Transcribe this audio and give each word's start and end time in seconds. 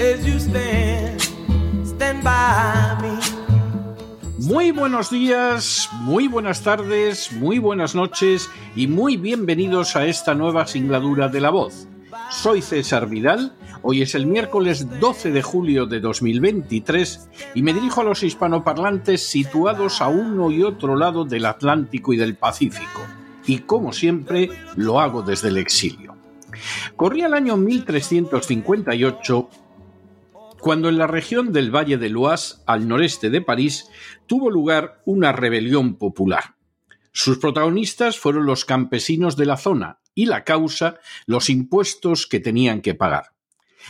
as. 0.00 0.48
Muy 4.38 4.70
buenos 4.70 5.10
días, 5.10 5.90
muy 6.00 6.26
buenas 6.26 6.62
tardes, 6.62 7.30
muy 7.32 7.58
buenas 7.58 7.94
noches 7.94 8.50
y 8.74 8.86
muy 8.86 9.16
bienvenidos 9.18 9.96
a 9.96 10.06
esta 10.06 10.34
nueva 10.34 10.66
singladura 10.66 11.28
de 11.28 11.40
La 11.40 11.50
Voz. 11.50 11.86
Soy 12.30 12.62
César 12.62 13.08
Vidal, 13.08 13.52
hoy 13.82 14.00
es 14.02 14.14
el 14.14 14.26
miércoles 14.26 14.88
12 14.98 15.30
de 15.32 15.42
julio 15.42 15.84
de 15.86 16.00
2023 16.00 17.28
y 17.54 17.62
me 17.62 17.74
dirijo 17.74 18.00
a 18.00 18.04
los 18.04 18.22
hispanoparlantes 18.22 19.26
situados 19.26 20.00
a 20.00 20.08
uno 20.08 20.50
y 20.50 20.62
otro 20.62 20.96
lado 20.96 21.26
del 21.26 21.44
Atlántico 21.44 22.14
y 22.14 22.16
del 22.16 22.36
Pacífico. 22.36 23.02
Y 23.46 23.58
como 23.60 23.92
siempre, 23.92 24.48
lo 24.76 24.98
hago 24.98 25.22
desde 25.22 25.48
el 25.48 25.58
exilio. 25.58 26.16
Corría 26.96 27.26
el 27.26 27.34
año 27.34 27.56
1358 27.56 29.48
cuando 30.60 30.88
en 30.88 30.98
la 30.98 31.06
región 31.06 31.52
del 31.52 31.74
Valle 31.74 31.98
de 31.98 32.10
Loas, 32.10 32.62
al 32.66 32.86
noreste 32.86 33.30
de 33.30 33.40
París, 33.40 33.88
tuvo 34.26 34.50
lugar 34.50 35.02
una 35.04 35.32
rebelión 35.32 35.96
popular. 35.96 36.56
Sus 37.12 37.38
protagonistas 37.38 38.18
fueron 38.18 38.46
los 38.46 38.64
campesinos 38.64 39.36
de 39.36 39.46
la 39.46 39.56
zona 39.56 40.00
y 40.14 40.26
la 40.26 40.44
causa 40.44 40.98
los 41.26 41.50
impuestos 41.50 42.26
que 42.26 42.40
tenían 42.40 42.82
que 42.82 42.94
pagar. 42.94 43.32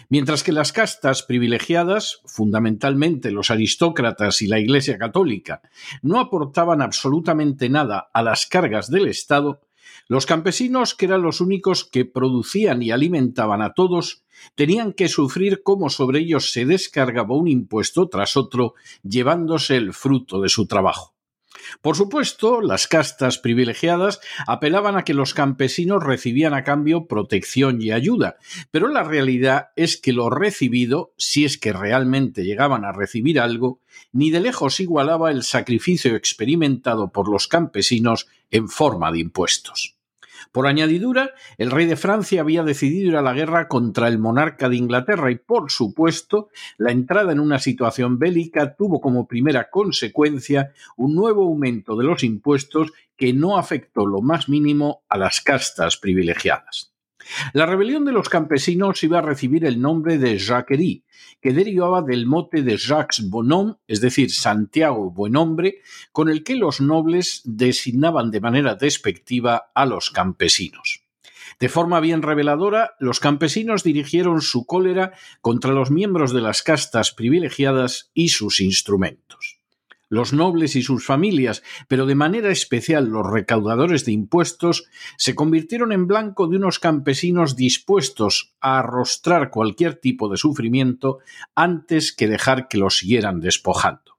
Mientras 0.08 0.42
que 0.42 0.52
las 0.52 0.72
castas 0.72 1.22
privilegiadas, 1.24 2.22
fundamentalmente 2.24 3.32
los 3.32 3.50
aristócratas 3.50 4.40
y 4.40 4.46
la 4.46 4.60
Iglesia 4.60 4.98
católica, 4.98 5.62
no 6.02 6.20
aportaban 6.20 6.80
absolutamente 6.80 7.68
nada 7.68 8.08
a 8.14 8.22
las 8.22 8.46
cargas 8.46 8.90
del 8.90 9.08
Estado, 9.08 9.60
los 10.06 10.26
campesinos, 10.26 10.94
que 10.94 11.06
eran 11.06 11.22
los 11.22 11.40
únicos 11.40 11.84
que 11.84 12.04
producían 12.04 12.82
y 12.82 12.90
alimentaban 12.90 13.62
a 13.62 13.74
todos, 13.74 14.24
tenían 14.54 14.92
que 14.92 15.08
sufrir 15.08 15.62
cómo 15.62 15.90
sobre 15.90 16.20
ellos 16.20 16.52
se 16.52 16.64
descargaba 16.64 17.36
un 17.36 17.48
impuesto 17.48 18.08
tras 18.08 18.36
otro, 18.36 18.74
llevándose 19.02 19.76
el 19.76 19.92
fruto 19.92 20.40
de 20.40 20.48
su 20.48 20.66
trabajo. 20.66 21.14
Por 21.82 21.96
supuesto, 21.96 22.60
las 22.60 22.86
castas 22.86 23.38
privilegiadas 23.38 24.20
apelaban 24.46 24.96
a 24.96 25.04
que 25.04 25.14
los 25.14 25.34
campesinos 25.34 26.02
recibían 26.02 26.54
a 26.54 26.64
cambio 26.64 27.06
protección 27.06 27.80
y 27.82 27.92
ayuda, 27.92 28.36
pero 28.70 28.88
la 28.88 29.02
realidad 29.02 29.68
es 29.76 29.96
que 29.96 30.12
lo 30.12 30.30
recibido, 30.30 31.12
si 31.16 31.44
es 31.44 31.58
que 31.58 31.72
realmente 31.72 32.44
llegaban 32.44 32.84
a 32.84 32.92
recibir 32.92 33.40
algo, 33.40 33.80
ni 34.12 34.30
de 34.30 34.40
lejos 34.40 34.80
igualaba 34.80 35.30
el 35.30 35.42
sacrificio 35.42 36.16
experimentado 36.16 37.10
por 37.12 37.28
los 37.28 37.48
campesinos 37.48 38.26
en 38.50 38.68
forma 38.68 39.12
de 39.12 39.20
impuestos. 39.20 39.99
Por 40.52 40.66
añadidura, 40.66 41.30
el 41.58 41.70
rey 41.70 41.86
de 41.86 41.96
Francia 41.96 42.40
había 42.40 42.62
decidido 42.62 43.08
ir 43.08 43.16
a 43.16 43.22
la 43.22 43.32
guerra 43.32 43.68
contra 43.68 44.08
el 44.08 44.18
monarca 44.18 44.68
de 44.68 44.76
Inglaterra 44.76 45.30
y, 45.30 45.36
por 45.36 45.70
supuesto, 45.70 46.48
la 46.78 46.92
entrada 46.92 47.32
en 47.32 47.40
una 47.40 47.58
situación 47.58 48.18
bélica 48.18 48.74
tuvo 48.76 49.00
como 49.00 49.26
primera 49.26 49.70
consecuencia 49.70 50.72
un 50.96 51.14
nuevo 51.14 51.42
aumento 51.42 51.96
de 51.96 52.04
los 52.04 52.24
impuestos 52.24 52.92
que 53.16 53.32
no 53.32 53.58
afectó 53.58 54.06
lo 54.06 54.22
más 54.22 54.48
mínimo 54.48 55.02
a 55.08 55.18
las 55.18 55.40
castas 55.40 55.96
privilegiadas. 55.96 56.89
La 57.52 57.66
rebelión 57.66 58.04
de 58.04 58.12
los 58.12 58.28
campesinos 58.28 59.02
iba 59.02 59.18
a 59.18 59.22
recibir 59.22 59.64
el 59.64 59.80
nombre 59.80 60.18
de 60.18 60.38
Jacquerie, 60.38 61.04
que 61.40 61.52
derivaba 61.52 62.02
del 62.02 62.26
mote 62.26 62.62
de 62.62 62.76
Jacques 62.76 63.28
Bonhomme, 63.28 63.76
es 63.86 64.00
decir, 64.00 64.30
Santiago 64.30 65.10
Buenhombre, 65.10 65.80
con 66.12 66.28
el 66.28 66.44
que 66.44 66.56
los 66.56 66.80
nobles 66.80 67.42
designaban 67.44 68.30
de 68.30 68.40
manera 68.40 68.74
despectiva 68.74 69.70
a 69.74 69.86
los 69.86 70.10
campesinos. 70.10 71.04
De 71.58 71.68
forma 71.68 72.00
bien 72.00 72.22
reveladora, 72.22 72.94
los 72.98 73.20
campesinos 73.20 73.82
dirigieron 73.82 74.40
su 74.40 74.66
cólera 74.66 75.12
contra 75.40 75.72
los 75.72 75.90
miembros 75.90 76.32
de 76.32 76.40
las 76.40 76.62
castas 76.62 77.12
privilegiadas 77.12 78.10
y 78.14 78.28
sus 78.30 78.60
instrumentos 78.60 79.59
los 80.10 80.34
nobles 80.34 80.76
y 80.76 80.82
sus 80.82 81.06
familias, 81.06 81.62
pero 81.88 82.04
de 82.04 82.14
manera 82.14 82.50
especial 82.50 83.06
los 83.06 83.26
recaudadores 83.26 84.04
de 84.04 84.12
impuestos, 84.12 84.84
se 85.16 85.34
convirtieron 85.34 85.92
en 85.92 86.06
blanco 86.06 86.48
de 86.48 86.58
unos 86.58 86.78
campesinos 86.78 87.56
dispuestos 87.56 88.54
a 88.60 88.80
arrostrar 88.80 89.48
cualquier 89.48 89.94
tipo 89.94 90.28
de 90.28 90.36
sufrimiento 90.36 91.20
antes 91.54 92.12
que 92.12 92.28
dejar 92.28 92.68
que 92.68 92.76
los 92.76 92.98
siguieran 92.98 93.40
despojando. 93.40 94.18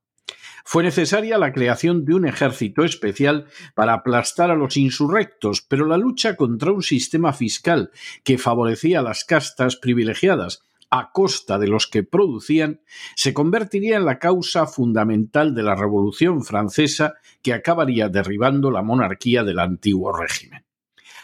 Fue 0.63 0.83
necesaria 0.83 1.37
la 1.37 1.53
creación 1.53 2.05
de 2.05 2.13
un 2.13 2.25
ejército 2.25 2.83
especial 2.83 3.47
para 3.75 3.93
aplastar 3.93 4.51
a 4.51 4.55
los 4.55 4.77
insurrectos, 4.77 5.61
pero 5.61 5.85
la 5.85 5.97
lucha 5.97 6.35
contra 6.35 6.71
un 6.71 6.83
sistema 6.83 7.33
fiscal 7.33 7.91
que 8.23 8.37
favorecía 8.37 8.99
a 8.99 9.03
las 9.03 9.25
castas 9.25 9.75
privilegiadas 9.75 10.63
a 10.91 11.11
costa 11.11 11.57
de 11.57 11.67
los 11.67 11.87
que 11.87 12.03
producían, 12.03 12.81
se 13.15 13.33
convertiría 13.33 13.97
en 13.97 14.05
la 14.05 14.19
causa 14.19 14.67
fundamental 14.67 15.55
de 15.55 15.63
la 15.63 15.73
Revolución 15.73 16.43
Francesa 16.43 17.15
que 17.41 17.53
acabaría 17.53 18.09
derribando 18.09 18.69
la 18.69 18.83
monarquía 18.83 19.43
del 19.43 19.57
antiguo 19.59 20.11
régimen. 20.11 20.65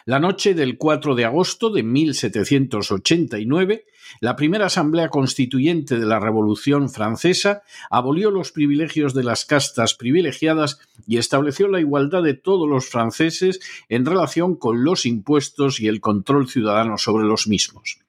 La 0.06 0.22
noche 0.22 0.54
del 0.54 0.78
4 0.78 1.16
de 1.16 1.26
agosto 1.26 1.70
de 1.70 1.84
1789, 1.84 3.86
la 4.22 4.38
primera 4.38 4.68
Asamblea 4.68 5.10
Constituyente 5.10 6.00
de 6.00 6.06
la 6.06 6.22
Revolución 6.22 6.90
Francesa 6.90 7.64
abolió 7.90 8.32
los 8.32 8.54
privilegios 8.54 9.14
de 9.14 9.26
las 9.26 9.44
castas 9.44 9.96
privilegiadas 9.96 10.80
y 11.06 11.18
estableció 11.18 11.68
la 11.68 11.82
igualdad 11.82 12.24
de 12.24 12.36
todos 12.36 12.70
los 12.70 12.88
franceses 12.88 13.60
en 13.90 14.06
relación 14.06 14.56
con 14.56 14.86
los 14.86 15.06
impuestos 15.06 15.82
y 15.82 15.90
el 15.90 16.00
control 16.00 16.48
ciudadano 16.48 16.98
sobre 16.98 17.26
los 17.26 17.50
mismos. 17.50 18.00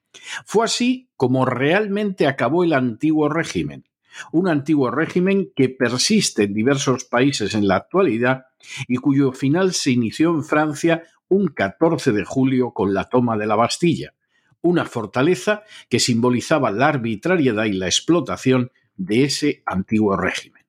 Fue 0.45 0.65
así 0.65 1.09
como 1.15 1.45
realmente 1.45 2.27
acabó 2.27 2.63
el 2.63 2.73
antiguo 2.73 3.29
régimen, 3.29 3.85
un 4.31 4.47
antiguo 4.47 4.91
régimen 4.91 5.51
que 5.55 5.69
persiste 5.69 6.43
en 6.43 6.53
diversos 6.53 7.05
países 7.05 7.53
en 7.53 7.67
la 7.67 7.77
actualidad 7.77 8.45
y 8.87 8.97
cuyo 8.97 9.31
final 9.31 9.73
se 9.73 9.91
inició 9.91 10.31
en 10.31 10.43
Francia 10.43 11.03
un 11.27 11.47
14 11.47 12.11
de 12.11 12.25
julio 12.25 12.71
con 12.71 12.93
la 12.93 13.05
toma 13.05 13.37
de 13.37 13.47
la 13.47 13.55
Bastilla, 13.55 14.13
una 14.61 14.85
fortaleza 14.85 15.63
que 15.89 15.99
simbolizaba 15.99 16.71
la 16.71 16.87
arbitrariedad 16.87 17.65
y 17.65 17.73
la 17.73 17.85
explotación 17.85 18.71
de 18.97 19.23
ese 19.23 19.63
antiguo 19.65 20.17
régimen. 20.17 20.65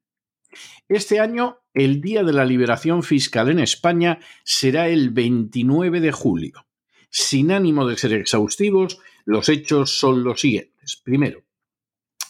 Este 0.89 1.21
año, 1.21 1.59
el 1.73 2.01
Día 2.01 2.25
de 2.25 2.33
la 2.33 2.45
Liberación 2.45 3.03
Fiscal 3.03 3.49
en 3.49 3.61
España 3.61 4.19
será 4.45 4.89
el 4.89 5.11
29 5.11 6.01
de 6.01 6.13
julio. 6.13 6.67
Sin 7.11 7.51
ánimo 7.51 7.87
de 7.87 7.97
ser 7.97 8.13
exhaustivos, 8.13 9.01
los 9.25 9.49
hechos 9.49 9.99
son 9.99 10.23
los 10.23 10.41
siguientes. 10.41 11.01
Primero, 11.05 11.43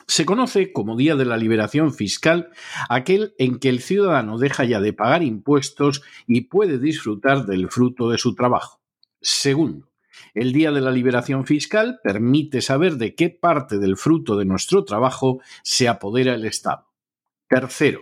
se 0.06 0.25
conoce 0.25 0.73
como 0.73 0.97
Día 0.97 1.15
de 1.15 1.25
la 1.25 1.37
Liberación 1.37 1.94
Fiscal 1.94 2.50
aquel 2.88 3.35
en 3.38 3.61
que 3.61 3.69
el 3.69 3.81
ciudadano 3.81 4.38
deja 4.38 4.65
ya 4.65 4.81
de 4.81 4.93
pagar 4.93 5.23
impuestos 5.23 6.03
y 6.27 6.43
puede 6.43 6.79
disfrutar 6.79 7.47
del 7.47 7.71
fruto 7.71 8.11
de 8.11 8.19
su 8.19 8.35
trabajo. 8.35 8.81
Segundo, 9.21 9.93
el 10.35 10.53
Día 10.53 10.73
de 10.73 10.81
la 10.81 10.91
Liberación 10.91 11.47
Fiscal 11.47 12.00
permite 12.03 12.61
saber 12.61 12.97
de 12.97 13.15
qué 13.15 13.31
parte 13.31 13.79
del 13.79 13.97
fruto 13.97 14.37
de 14.37 14.47
nuestro 14.47 14.85
trabajo 14.85 15.41
se 15.62 15.87
apodera 15.87 16.35
el 16.35 16.44
Estado. 16.44 16.88
Tercero, 17.49 18.00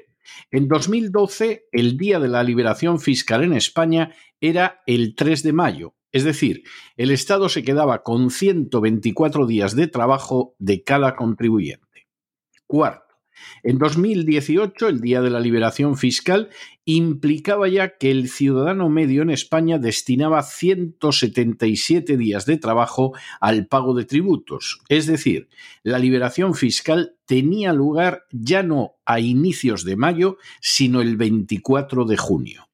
en 0.50 0.68
2012 0.68 1.68
el 1.72 1.98
Día 1.98 2.20
de 2.20 2.28
la 2.28 2.42
Liberación 2.42 3.00
Fiscal 3.00 3.44
en 3.44 3.52
España 3.52 4.14
era 4.40 4.82
el 4.86 5.14
3 5.14 5.42
de 5.42 5.52
mayo, 5.52 5.94
es 6.12 6.24
decir, 6.24 6.64
el 6.96 7.10
Estado 7.10 7.48
se 7.48 7.62
quedaba 7.62 8.02
con 8.02 8.30
124 8.30 9.46
días 9.46 9.76
de 9.76 9.86
trabajo 9.88 10.54
de 10.58 10.82
cada 10.82 11.16
contribuyente. 11.16 12.08
Cuarto, 12.66 13.08
en 13.62 13.78
2018, 13.78 14.88
el 14.88 15.00
Día 15.00 15.20
de 15.20 15.30
la 15.30 15.40
Liberación 15.40 15.96
Fiscal 15.96 16.50
implicaba 16.84 17.68
ya 17.68 17.96
que 17.96 18.10
el 18.10 18.28
ciudadano 18.28 18.88
medio 18.88 19.22
en 19.22 19.30
España 19.30 19.78
destinaba 19.78 20.42
177 20.42 22.16
días 22.16 22.46
de 22.46 22.56
trabajo 22.56 23.12
al 23.40 23.66
pago 23.66 23.94
de 23.94 24.04
tributos. 24.04 24.80
Es 24.88 25.06
decir, 25.06 25.48
la 25.82 25.98
liberación 25.98 26.54
fiscal 26.54 27.16
tenía 27.26 27.72
lugar 27.72 28.24
ya 28.30 28.62
no 28.62 28.94
a 29.04 29.20
inicios 29.20 29.84
de 29.84 29.96
mayo, 29.96 30.38
sino 30.60 31.00
el 31.00 31.16
24 31.16 32.04
de 32.04 32.16
junio. 32.16 32.68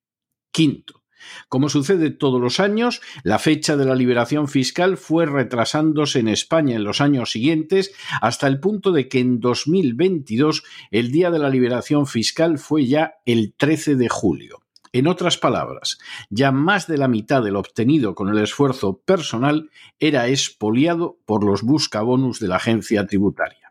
Quinto, 0.52 1.03
como 1.48 1.68
sucede 1.68 2.10
todos 2.10 2.40
los 2.40 2.60
años, 2.60 3.00
la 3.22 3.38
fecha 3.38 3.76
de 3.76 3.84
la 3.84 3.94
liberación 3.94 4.48
fiscal 4.48 4.96
fue 4.96 5.26
retrasándose 5.26 6.20
en 6.20 6.28
España 6.28 6.76
en 6.76 6.84
los 6.84 7.00
años 7.00 7.32
siguientes 7.32 7.92
hasta 8.20 8.46
el 8.46 8.60
punto 8.60 8.92
de 8.92 9.08
que 9.08 9.20
en 9.20 9.40
2022 9.40 10.62
el 10.90 11.10
día 11.10 11.30
de 11.30 11.38
la 11.38 11.50
liberación 11.50 12.06
fiscal 12.06 12.58
fue 12.58 12.86
ya 12.86 13.14
el 13.24 13.54
13 13.56 13.96
de 13.96 14.08
julio. 14.08 14.60
En 14.92 15.08
otras 15.08 15.38
palabras, 15.38 15.98
ya 16.30 16.52
más 16.52 16.86
de 16.86 16.98
la 16.98 17.08
mitad 17.08 17.42
de 17.42 17.50
lo 17.50 17.58
obtenido 17.58 18.14
con 18.14 18.28
el 18.28 18.38
esfuerzo 18.38 19.00
personal 19.04 19.70
era 19.98 20.28
expoliado 20.28 21.18
por 21.26 21.42
los 21.42 21.62
buscabonus 21.62 22.38
de 22.38 22.46
la 22.46 22.56
agencia 22.56 23.04
tributaria. 23.04 23.63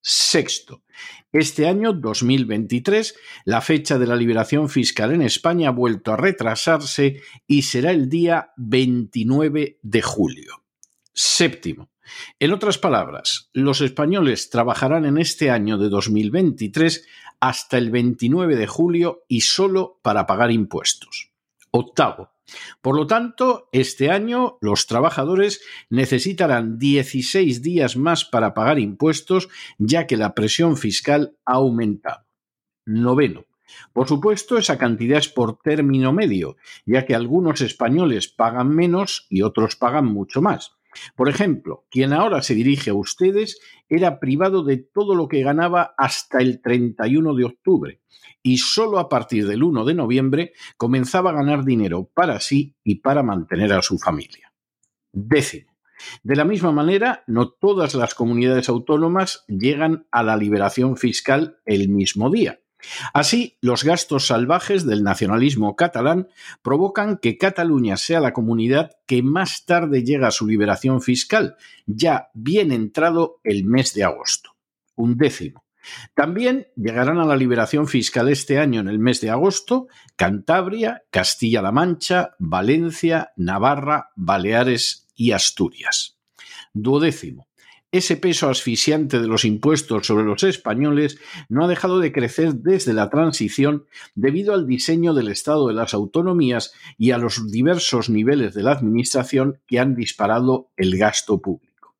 Sexto, 0.00 0.82
este 1.32 1.68
año 1.68 1.92
2023, 1.92 3.14
la 3.44 3.60
fecha 3.60 3.98
de 3.98 4.06
la 4.06 4.16
liberación 4.16 4.68
fiscal 4.68 5.12
en 5.12 5.22
España 5.22 5.68
ha 5.68 5.72
vuelto 5.72 6.12
a 6.12 6.16
retrasarse 6.16 7.20
y 7.46 7.62
será 7.62 7.90
el 7.90 8.08
día 8.08 8.52
29 8.56 9.78
de 9.82 10.02
julio. 10.02 10.64
Séptimo. 11.12 11.90
En 12.38 12.52
otras 12.52 12.78
palabras, 12.78 13.50
los 13.52 13.80
españoles 13.80 14.50
trabajarán 14.50 15.04
en 15.04 15.18
este 15.18 15.50
año 15.50 15.76
de 15.76 15.88
2023 15.88 17.06
hasta 17.40 17.76
el 17.76 17.90
29 17.90 18.56
de 18.56 18.66
julio 18.66 19.24
y 19.28 19.42
solo 19.42 20.00
para 20.02 20.26
pagar 20.26 20.50
impuestos. 20.50 21.27
Octavo. 21.70 22.30
Por 22.80 22.96
lo 22.96 23.06
tanto, 23.06 23.68
este 23.72 24.10
año 24.10 24.58
los 24.60 24.86
trabajadores 24.86 25.60
necesitarán 25.90 26.78
16 26.78 27.62
días 27.62 27.96
más 27.96 28.24
para 28.24 28.54
pagar 28.54 28.78
impuestos, 28.78 29.48
ya 29.78 30.06
que 30.06 30.16
la 30.16 30.34
presión 30.34 30.76
fiscal 30.76 31.36
ha 31.44 31.54
aumentado. 31.54 32.24
Noveno. 32.86 33.44
Por 33.92 34.08
supuesto, 34.08 34.56
esa 34.56 34.78
cantidad 34.78 35.18
es 35.18 35.28
por 35.28 35.58
término 35.58 36.12
medio, 36.12 36.56
ya 36.86 37.04
que 37.04 37.14
algunos 37.14 37.60
españoles 37.60 38.28
pagan 38.28 38.70
menos 38.70 39.26
y 39.28 39.42
otros 39.42 39.76
pagan 39.76 40.06
mucho 40.06 40.40
más. 40.40 40.77
Por 41.16 41.28
ejemplo, 41.28 41.86
quien 41.90 42.12
ahora 42.12 42.42
se 42.42 42.54
dirige 42.54 42.90
a 42.90 42.94
ustedes 42.94 43.60
era 43.88 44.20
privado 44.20 44.64
de 44.64 44.78
todo 44.78 45.14
lo 45.14 45.28
que 45.28 45.42
ganaba 45.42 45.94
hasta 45.96 46.38
el 46.38 46.60
31 46.60 47.34
de 47.34 47.44
octubre 47.44 48.00
y 48.42 48.58
solo 48.58 48.98
a 48.98 49.08
partir 49.08 49.46
del 49.46 49.62
1 49.62 49.84
de 49.84 49.94
noviembre 49.94 50.52
comenzaba 50.76 51.30
a 51.30 51.34
ganar 51.34 51.64
dinero 51.64 52.10
para 52.14 52.40
sí 52.40 52.76
y 52.82 52.96
para 52.96 53.22
mantener 53.22 53.72
a 53.72 53.82
su 53.82 53.98
familia. 53.98 54.52
Décimo. 55.12 55.76
De 56.22 56.36
la 56.36 56.44
misma 56.44 56.70
manera, 56.70 57.24
no 57.26 57.50
todas 57.50 57.94
las 57.94 58.14
comunidades 58.14 58.68
autónomas 58.68 59.44
llegan 59.48 60.06
a 60.12 60.22
la 60.22 60.36
liberación 60.36 60.96
fiscal 60.96 61.58
el 61.64 61.88
mismo 61.88 62.30
día. 62.30 62.60
Así, 63.12 63.58
los 63.60 63.84
gastos 63.84 64.26
salvajes 64.26 64.86
del 64.86 65.02
nacionalismo 65.02 65.76
catalán 65.76 66.28
provocan 66.62 67.18
que 67.18 67.38
Cataluña 67.38 67.96
sea 67.96 68.20
la 68.20 68.32
comunidad 68.32 68.92
que 69.06 69.22
más 69.22 69.64
tarde 69.64 70.04
llega 70.04 70.28
a 70.28 70.32
su 70.32 70.46
liberación 70.46 71.02
fiscal, 71.02 71.56
ya 71.86 72.28
bien 72.34 72.72
entrado 72.72 73.40
el 73.44 73.64
mes 73.64 73.94
de 73.94 74.04
agosto. 74.04 74.56
Un 74.94 75.16
décimo. 75.16 75.64
También 76.14 76.68
llegarán 76.76 77.18
a 77.18 77.24
la 77.24 77.36
liberación 77.36 77.86
fiscal 77.88 78.28
este 78.28 78.58
año 78.58 78.80
en 78.80 78.88
el 78.88 78.98
mes 78.98 79.20
de 79.20 79.30
agosto 79.30 79.88
Cantabria, 80.16 81.04
Castilla-La 81.10 81.72
Mancha, 81.72 82.34
Valencia, 82.38 83.32
Navarra, 83.36 84.10
Baleares 84.16 85.08
y 85.14 85.32
Asturias. 85.32 86.18
Duodécimo. 86.74 87.47
Ese 87.90 88.18
peso 88.18 88.50
asfixiante 88.50 89.18
de 89.18 89.28
los 89.28 89.46
impuestos 89.46 90.06
sobre 90.06 90.24
los 90.24 90.42
españoles 90.42 91.18
no 91.48 91.64
ha 91.64 91.68
dejado 91.68 92.00
de 92.00 92.12
crecer 92.12 92.56
desde 92.56 92.92
la 92.92 93.08
transición 93.08 93.86
debido 94.14 94.52
al 94.52 94.66
diseño 94.66 95.14
del 95.14 95.28
Estado 95.28 95.68
de 95.68 95.74
las 95.74 95.94
autonomías 95.94 96.74
y 96.98 97.12
a 97.12 97.18
los 97.18 97.50
diversos 97.50 98.10
niveles 98.10 98.52
de 98.52 98.62
la 98.62 98.72
Administración 98.72 99.60
que 99.66 99.78
han 99.78 99.94
disparado 99.94 100.68
el 100.76 100.98
gasto 100.98 101.40
público. 101.40 101.96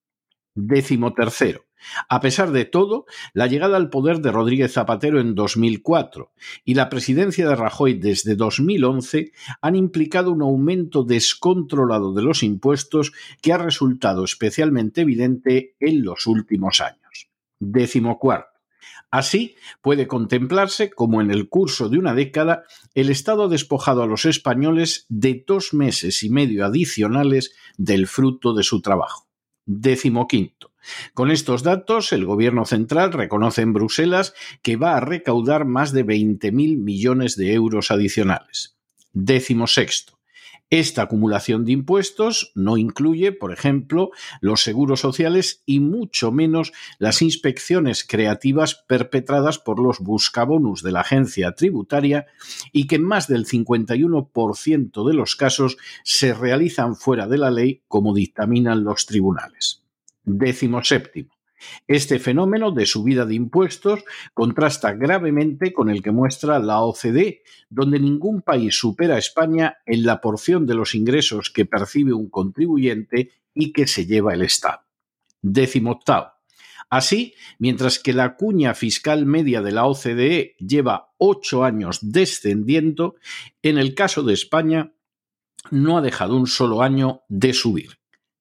Décimo 0.54 1.14
tercero. 1.14 1.67
A 2.08 2.20
pesar 2.20 2.50
de 2.52 2.64
todo, 2.64 3.06
la 3.32 3.46
llegada 3.46 3.76
al 3.76 3.90
poder 3.90 4.20
de 4.20 4.32
Rodríguez 4.32 4.72
Zapatero 4.72 5.20
en 5.20 5.34
2004 5.34 6.32
y 6.64 6.74
la 6.74 6.88
presidencia 6.88 7.48
de 7.48 7.56
Rajoy 7.56 7.94
desde 7.94 8.36
2011 8.36 9.32
han 9.60 9.76
implicado 9.76 10.32
un 10.32 10.42
aumento 10.42 11.04
descontrolado 11.04 12.12
de 12.12 12.22
los 12.22 12.42
impuestos 12.42 13.12
que 13.40 13.52
ha 13.52 13.58
resultado 13.58 14.24
especialmente 14.24 15.02
evidente 15.02 15.76
en 15.80 16.04
los 16.04 16.26
últimos 16.26 16.80
años. 16.80 17.28
Décimo 17.58 18.18
cuarto. 18.18 18.58
Así, 19.10 19.56
puede 19.80 20.06
contemplarse 20.06 20.90
como 20.90 21.22
en 21.22 21.30
el 21.30 21.48
curso 21.48 21.88
de 21.88 21.98
una 21.98 22.14
década 22.14 22.64
el 22.94 23.08
Estado 23.08 23.44
ha 23.44 23.48
despojado 23.48 24.02
a 24.02 24.06
los 24.06 24.26
españoles 24.26 25.06
de 25.08 25.44
dos 25.46 25.72
meses 25.72 26.22
y 26.22 26.28
medio 26.28 26.66
adicionales 26.66 27.54
del 27.78 28.06
fruto 28.06 28.52
de 28.52 28.62
su 28.62 28.82
trabajo. 28.82 29.26
Décimo 29.64 30.28
quinto. 30.28 30.67
Con 31.14 31.30
estos 31.30 31.62
datos, 31.62 32.12
el 32.12 32.24
Gobierno 32.24 32.64
central 32.64 33.12
reconoce 33.12 33.62
en 33.62 33.72
Bruselas 33.72 34.34
que 34.62 34.76
va 34.76 34.96
a 34.96 35.00
recaudar 35.00 35.64
más 35.64 35.92
de 35.92 36.04
20.000 36.04 36.78
millones 36.78 37.36
de 37.36 37.54
euros 37.54 37.90
adicionales. 37.90 38.76
Décimo 39.12 39.66
sexto. 39.66 40.18
Esta 40.70 41.02
acumulación 41.02 41.64
de 41.64 41.72
impuestos 41.72 42.52
no 42.54 42.76
incluye, 42.76 43.32
por 43.32 43.54
ejemplo, 43.54 44.10
los 44.42 44.62
seguros 44.62 45.00
sociales 45.00 45.62
y 45.64 45.80
mucho 45.80 46.30
menos 46.30 46.72
las 46.98 47.22
inspecciones 47.22 48.04
creativas 48.04 48.84
perpetradas 48.86 49.58
por 49.58 49.80
los 49.80 50.00
buscabonus 50.00 50.82
de 50.82 50.92
la 50.92 51.00
agencia 51.00 51.52
tributaria 51.52 52.26
y 52.70 52.86
que 52.86 52.96
en 52.96 53.04
más 53.04 53.28
del 53.28 53.46
51% 53.46 55.08
de 55.08 55.14
los 55.14 55.36
casos 55.36 55.78
se 56.04 56.34
realizan 56.34 56.96
fuera 56.96 57.26
de 57.26 57.38
la 57.38 57.50
ley 57.50 57.82
como 57.88 58.12
dictaminan 58.12 58.84
los 58.84 59.06
tribunales. 59.06 59.87
Décimo 60.28 60.84
séptimo. 60.84 61.30
Este 61.86 62.18
fenómeno 62.18 62.70
de 62.70 62.84
subida 62.84 63.24
de 63.24 63.34
impuestos 63.34 64.04
contrasta 64.34 64.92
gravemente 64.92 65.72
con 65.72 65.88
el 65.88 66.02
que 66.02 66.12
muestra 66.12 66.58
la 66.58 66.82
OCDE, 66.82 67.42
donde 67.70 67.98
ningún 67.98 68.42
país 68.42 68.78
supera 68.78 69.14
a 69.14 69.18
España 69.18 69.78
en 69.86 70.04
la 70.04 70.20
porción 70.20 70.66
de 70.66 70.74
los 70.74 70.94
ingresos 70.94 71.50
que 71.50 71.64
percibe 71.64 72.12
un 72.12 72.28
contribuyente 72.28 73.30
y 73.54 73.72
que 73.72 73.86
se 73.86 74.04
lleva 74.04 74.34
el 74.34 74.42
Estado. 74.42 74.82
Décimo 75.40 75.92
octavo. 75.92 76.32
Así, 76.90 77.34
mientras 77.58 77.98
que 77.98 78.12
la 78.12 78.36
cuña 78.36 78.74
fiscal 78.74 79.24
media 79.24 79.62
de 79.62 79.72
la 79.72 79.86
OCDE 79.86 80.56
lleva 80.58 81.14
ocho 81.16 81.64
años 81.64 82.00
descendiendo, 82.02 83.16
en 83.62 83.78
el 83.78 83.94
caso 83.94 84.22
de 84.22 84.34
España 84.34 84.92
no 85.70 85.96
ha 85.96 86.02
dejado 86.02 86.36
un 86.36 86.46
solo 86.46 86.82
año 86.82 87.22
de 87.28 87.54
subir. 87.54 87.98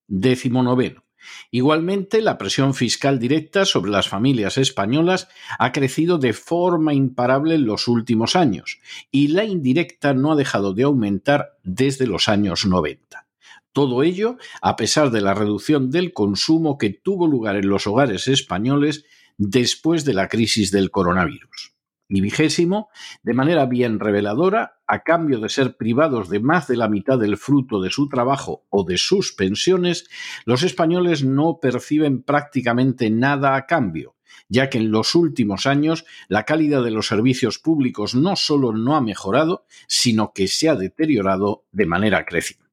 Décimo 0.08 0.64
noveno. 0.64 1.07
Igualmente, 1.52 2.22
la 2.22 2.38
presión 2.38 2.74
fiscal 2.74 3.20
directa 3.20 3.66
sobre 3.66 3.92
las 3.92 4.10
familias 4.10 4.58
españolas 4.58 5.28
ha 5.60 5.72
crecido 5.72 6.18
de 6.18 6.34
forma 6.34 6.94
imparable 6.94 7.56
en 7.56 7.66
los 7.66 7.88
últimos 7.88 8.36
años 8.36 8.80
y 9.12 9.30
la 9.30 9.44
indirecta 9.44 10.14
no 10.14 10.32
ha 10.32 10.36
dejado 10.36 10.74
de 10.74 10.84
aumentar 10.84 11.58
desde 11.64 12.08
los 12.08 12.30
años 12.30 12.66
90. 12.66 13.28
Todo 13.74 14.04
ello 14.04 14.38
a 14.62 14.76
pesar 14.76 15.12
de 15.12 15.22
la 15.22 15.34
reducción 15.34 15.92
del 15.92 16.12
consumo 16.14 16.78
que 16.78 16.90
tuvo 16.90 17.28
lugar 17.28 17.56
en 17.56 17.70
los 17.70 17.86
hogares 17.86 18.28
españoles 18.28 19.06
después 19.38 20.04
de 20.04 20.14
la 20.14 20.28
crisis 20.28 20.72
del 20.72 20.90
coronavirus. 20.90 21.77
Y 22.10 22.22
vigésimo, 22.22 22.90
de 23.24 23.34
manera 23.34 23.66
bien 23.66 24.00
reveladora, 24.00 24.80
a 24.88 25.04
cambio 25.04 25.40
de 25.40 25.50
ser 25.50 25.76
privados 25.76 26.30
de 26.30 26.40
más 26.40 26.68
de 26.68 26.78
la 26.78 26.88
mitad 26.88 27.20
del 27.20 27.38
fruto 27.38 27.82
de 27.82 27.90
su 27.90 28.08
trabajo 28.08 28.66
o 28.70 28.86
de 28.86 28.98
sus 28.98 29.34
pensiones, 29.34 30.10
los 30.46 30.64
españoles 30.64 31.24
no 31.24 31.60
perciben 31.62 32.24
prácticamente 32.24 33.10
nada 33.10 33.56
a 33.56 33.66
cambio, 33.66 34.16
ya 34.48 34.70
que 34.70 34.78
en 34.78 34.92
los 34.92 35.16
últimos 35.16 35.66
años 35.66 36.06
la 36.30 36.44
calidad 36.44 36.84
de 36.84 36.92
los 36.92 37.08
servicios 37.08 37.60
públicos 37.60 38.16
no 38.16 38.38
solo 38.38 38.72
no 38.72 38.96
ha 38.96 39.02
mejorado, 39.02 39.66
sino 39.88 40.32
que 40.34 40.48
se 40.48 40.70
ha 40.70 40.76
deteriorado 40.76 41.66
de 41.72 41.86
manera 41.86 42.26
creciente. 42.26 42.67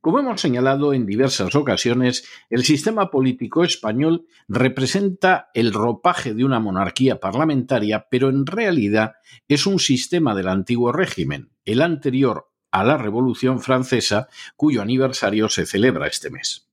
Como 0.00 0.18
hemos 0.18 0.40
señalado 0.40 0.92
en 0.92 1.06
diversas 1.06 1.54
ocasiones, 1.54 2.24
el 2.50 2.64
sistema 2.64 3.10
político 3.10 3.64
español 3.64 4.26
representa 4.48 5.50
el 5.54 5.72
ropaje 5.72 6.34
de 6.34 6.44
una 6.44 6.60
monarquía 6.60 7.20
parlamentaria, 7.20 8.06
pero 8.10 8.28
en 8.28 8.46
realidad 8.46 9.14
es 9.48 9.66
un 9.66 9.78
sistema 9.78 10.34
del 10.34 10.48
antiguo 10.48 10.92
régimen, 10.92 11.50
el 11.64 11.82
anterior 11.82 12.48
a 12.70 12.84
la 12.84 12.98
Revolución 12.98 13.60
Francesa, 13.60 14.28
cuyo 14.54 14.82
aniversario 14.82 15.48
se 15.48 15.66
celebra 15.66 16.08
este 16.08 16.30
mes. 16.30 16.65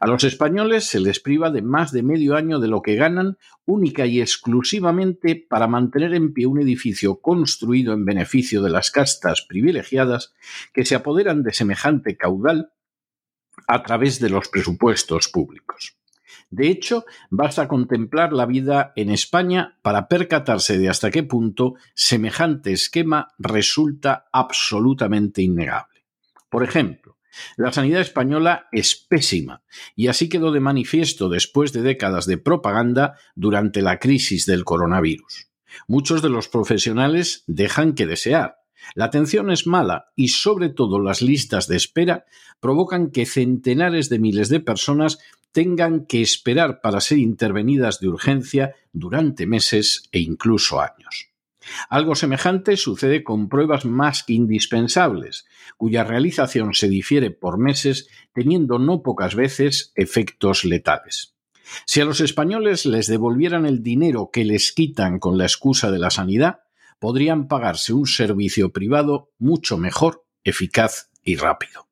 A 0.00 0.06
los 0.06 0.24
españoles 0.24 0.84
se 0.84 1.00
les 1.00 1.20
priva 1.20 1.50
de 1.50 1.62
más 1.62 1.92
de 1.92 2.02
medio 2.02 2.36
año 2.36 2.58
de 2.58 2.68
lo 2.68 2.82
que 2.82 2.96
ganan 2.96 3.38
única 3.64 4.06
y 4.06 4.20
exclusivamente 4.20 5.36
para 5.48 5.66
mantener 5.66 6.14
en 6.14 6.32
pie 6.32 6.46
un 6.46 6.60
edificio 6.60 7.20
construido 7.20 7.92
en 7.92 8.04
beneficio 8.04 8.62
de 8.62 8.70
las 8.70 8.90
castas 8.90 9.42
privilegiadas 9.42 10.34
que 10.72 10.84
se 10.84 10.94
apoderan 10.94 11.42
de 11.42 11.52
semejante 11.52 12.16
caudal 12.16 12.72
a 13.66 13.82
través 13.82 14.20
de 14.20 14.30
los 14.30 14.48
presupuestos 14.48 15.28
públicos. 15.28 15.96
De 16.50 16.68
hecho, 16.68 17.04
basta 17.30 17.68
contemplar 17.68 18.32
la 18.32 18.46
vida 18.46 18.92
en 18.96 19.10
España 19.10 19.78
para 19.82 20.08
percatarse 20.08 20.78
de 20.78 20.88
hasta 20.88 21.10
qué 21.10 21.22
punto 21.22 21.74
semejante 21.94 22.72
esquema 22.72 23.28
resulta 23.38 24.26
absolutamente 24.32 25.42
innegable. 25.42 26.04
Por 26.48 26.62
ejemplo, 26.62 27.13
la 27.56 27.72
sanidad 27.72 28.00
española 28.00 28.66
es 28.72 28.94
pésima 28.94 29.62
y 29.94 30.08
así 30.08 30.28
quedó 30.28 30.52
de 30.52 30.60
manifiesto 30.60 31.28
después 31.28 31.72
de 31.72 31.82
décadas 31.82 32.26
de 32.26 32.38
propaganda 32.38 33.18
durante 33.34 33.82
la 33.82 33.98
crisis 33.98 34.46
del 34.46 34.64
coronavirus. 34.64 35.48
Muchos 35.88 36.22
de 36.22 36.30
los 36.30 36.48
profesionales 36.48 37.44
dejan 37.46 37.94
que 37.94 38.06
desear. 38.06 38.58
La 38.94 39.06
atención 39.06 39.50
es 39.50 39.66
mala 39.66 40.12
y 40.14 40.28
sobre 40.28 40.68
todo 40.68 41.00
las 41.00 41.22
listas 41.22 41.68
de 41.68 41.76
espera 41.76 42.26
provocan 42.60 43.10
que 43.10 43.26
centenares 43.26 44.08
de 44.08 44.18
miles 44.18 44.48
de 44.48 44.60
personas 44.60 45.18
tengan 45.52 46.04
que 46.06 46.20
esperar 46.20 46.80
para 46.80 47.00
ser 47.00 47.18
intervenidas 47.18 48.00
de 48.00 48.08
urgencia 48.08 48.74
durante 48.92 49.46
meses 49.46 50.08
e 50.12 50.18
incluso 50.20 50.80
años. 50.80 51.33
Algo 51.88 52.14
semejante 52.14 52.76
sucede 52.76 53.24
con 53.24 53.48
pruebas 53.48 53.84
más 53.84 54.24
indispensables, 54.28 55.46
cuya 55.76 56.04
realización 56.04 56.74
se 56.74 56.88
difiere 56.88 57.30
por 57.30 57.58
meses, 57.58 58.08
teniendo 58.32 58.78
no 58.78 59.02
pocas 59.02 59.34
veces 59.34 59.92
efectos 59.94 60.64
letales. 60.64 61.34
Si 61.86 62.00
a 62.00 62.04
los 62.04 62.20
españoles 62.20 62.86
les 62.86 63.06
devolvieran 63.06 63.66
el 63.66 63.82
dinero 63.82 64.30
que 64.32 64.44
les 64.44 64.72
quitan 64.72 65.18
con 65.18 65.38
la 65.38 65.44
excusa 65.44 65.90
de 65.90 65.98
la 65.98 66.10
sanidad, 66.10 66.60
podrían 66.98 67.48
pagarse 67.48 67.92
un 67.92 68.06
servicio 68.06 68.72
privado 68.72 69.30
mucho 69.38 69.78
mejor, 69.78 70.24
eficaz 70.44 71.10
y 71.22 71.36
rápido. 71.36 71.88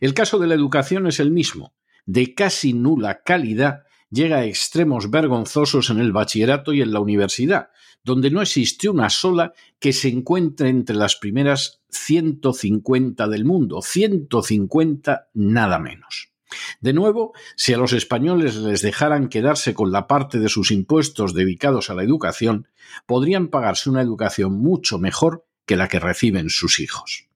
El 0.00 0.14
caso 0.14 0.38
de 0.38 0.46
la 0.46 0.54
educación 0.54 1.06
es 1.06 1.20
el 1.20 1.30
mismo, 1.30 1.74
de 2.06 2.34
casi 2.34 2.72
nula 2.72 3.22
calidad 3.22 3.84
llega 4.10 4.38
a 4.38 4.44
extremos 4.44 5.10
vergonzosos 5.10 5.90
en 5.90 5.98
el 5.98 6.12
bachillerato 6.12 6.72
y 6.72 6.82
en 6.82 6.92
la 6.92 7.00
universidad, 7.00 7.70
donde 8.04 8.30
no 8.30 8.42
existe 8.42 8.88
una 8.88 9.10
sola 9.10 9.52
que 9.80 9.92
se 9.92 10.08
encuentre 10.08 10.68
entre 10.68 10.94
las 10.94 11.16
primeras 11.16 11.80
150 11.90 13.26
del 13.28 13.44
mundo, 13.44 13.80
150 13.82 15.30
nada 15.34 15.78
menos. 15.78 16.30
De 16.80 16.92
nuevo, 16.92 17.32
si 17.56 17.72
a 17.72 17.78
los 17.78 17.92
españoles 17.92 18.56
les 18.56 18.82
dejaran 18.82 19.28
quedarse 19.28 19.74
con 19.74 19.90
la 19.90 20.06
parte 20.06 20.38
de 20.38 20.48
sus 20.48 20.70
impuestos 20.70 21.34
dedicados 21.34 21.90
a 21.90 21.94
la 21.94 22.04
educación, 22.04 22.68
podrían 23.06 23.48
pagarse 23.48 23.90
una 23.90 24.02
educación 24.02 24.52
mucho 24.52 24.98
mejor 24.98 25.46
que 25.66 25.76
la 25.76 25.88
que 25.88 25.98
reciben 25.98 26.50
sus 26.50 26.80
hijos. 26.80 27.28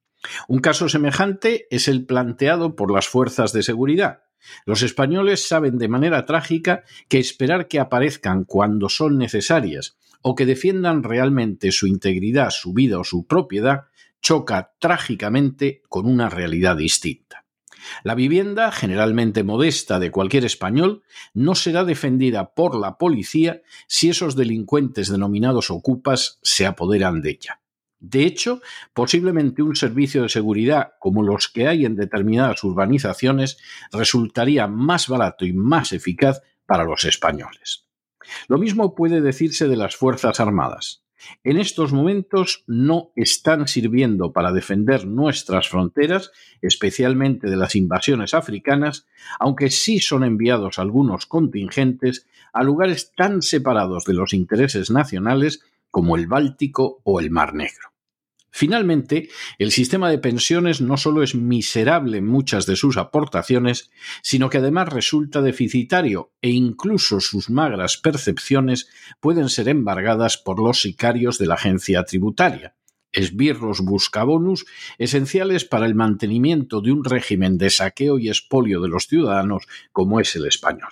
Un 0.47 0.61
caso 0.61 0.89
semejante 0.89 1.67
es 1.71 1.89
el 1.89 2.05
planteado 2.05 2.77
por 2.77 2.93
las 2.93 3.09
fuerzas 3.09 3.53
de 3.53 3.63
seguridad. 3.63 4.25
Los 4.67 4.83
españoles 4.83 5.47
saben 5.47 5.79
de 5.79 5.89
manera 5.89 6.25
trágica 6.27 6.85
que 7.09 7.19
esperar 7.19 7.69
que 7.69 7.81
aparezcan 7.81 8.45
cuando 8.45 8.89
son 8.89 9.19
necesarias 9.19 9.97
o 10.23 10.35
que 10.35 10.47
defiendan 10.47 11.03
realmente 11.03 11.73
su 11.73 11.87
integridad, 11.87 12.51
su 12.51 12.73
vida 12.73 12.99
o 12.99 13.05
su 13.05 13.27
propiedad 13.27 13.85
choca 14.21 14.73
trágicamente 14.79 15.83
con 15.89 16.07
una 16.07 16.29
realidad 16.29 16.77
distinta. 16.77 17.45
La 18.03 18.15
vivienda, 18.15 18.73
generalmente 18.73 19.45
modesta 19.45 19.99
de 19.99 20.11
cualquier 20.11 20.45
español, 20.45 21.03
no 21.35 21.55
será 21.55 21.85
defendida 21.85 22.53
por 22.55 22.77
la 22.77 22.99
policía 22.99 23.63
si 23.87 24.11
esos 24.11 24.37
delincuentes 24.37 25.09
denominados 25.09 25.71
ocupas 25.71 26.39
se 26.43 26.67
apoderan 26.67 27.23
de 27.23 27.31
ella. 27.31 27.61
De 28.01 28.25
hecho, 28.25 28.61
posiblemente 28.95 29.63
un 29.63 29.75
servicio 29.75 30.23
de 30.23 30.29
seguridad 30.29 30.93
como 31.01 31.23
los 31.23 31.49
que 31.49 31.67
hay 31.67 31.85
en 31.85 31.97
determinadas 31.97 32.63
urbanizaciones 32.63 33.59
resultaría 33.93 34.69
más 34.69 35.09
barato 35.09 35.45
y 35.45 35.53
más 35.53 35.93
eficaz 35.93 36.43
para 36.67 36.85
los 36.85 37.05
españoles. 37.05 37.87
Lo 38.47 38.59
mismo 38.59 38.95
puede 38.95 39.21
decirse 39.21 39.69
de 39.69 39.77
las 39.77 39.97
Fuerzas 39.97 40.39
Armadas. 40.39 41.03
En 41.43 41.59
estos 41.59 41.93
momentos 41.93 42.63
no 42.69 43.11
están 43.17 43.67
sirviendo 43.67 44.33
para 44.33 44.53
defender 44.53 45.07
nuestras 45.07 45.69
fronteras, 45.69 46.31
especialmente 46.63 47.51
de 47.51 47.57
las 47.57 47.75
invasiones 47.75 48.35
africanas, 48.35 49.07
aunque 49.41 49.71
sí 49.71 49.99
son 49.99 50.23
enviados 50.23 50.79
algunos 50.79 51.27
contingentes 51.27 52.27
a 52.53 52.63
lugares 52.63 53.13
tan 53.17 53.43
separados 53.43 54.05
de 54.05 54.15
los 54.15 54.33
intereses 54.33 54.91
nacionales 54.91 55.65
como 55.91 56.17
el 56.17 56.27
Báltico 56.27 57.01
o 57.05 57.21
el 57.21 57.31
Mar 57.31 57.55
Negro. 57.55 57.89
Finalmente, 58.51 59.29
el 59.59 59.71
sistema 59.71 60.11
de 60.11 60.19
pensiones 60.19 60.81
no 60.81 60.97
solo 60.97 61.23
es 61.23 61.35
miserable 61.35 62.19
en 62.19 62.27
muchas 62.27 62.67
de 62.67 62.77
sus 62.77 62.97
aportaciones, 62.97 63.91
sino 64.23 64.51
que 64.51 64.59
además 64.59 64.89
resulta 64.89 65.43
deficitario 65.43 66.33
e 66.41 66.51
incluso 66.51 67.21
sus 67.21 67.51
magras 67.51 67.99
percepciones 67.99 68.89
pueden 69.21 69.49
ser 69.49 69.69
embargadas 69.69 70.39
por 70.39 70.61
los 70.61 70.81
sicarios 70.81 71.39
de 71.39 71.47
la 71.47 71.55
agencia 71.55 72.03
tributaria, 72.05 72.75
esbirros 73.13 73.81
buscabonus 73.83 74.67
esenciales 74.97 75.65
para 75.65 75.87
el 75.87 75.95
mantenimiento 75.95 76.81
de 76.81 76.93
un 76.93 77.05
régimen 77.05 77.59
de 77.59 77.71
saqueo 77.71 78.19
y 78.19 78.29
expolio 78.29 78.81
de 78.81 78.89
los 78.89 79.07
ciudadanos 79.07 79.67
como 79.93 80.21
es 80.21 80.35
el 80.37 80.47
español. 80.47 80.91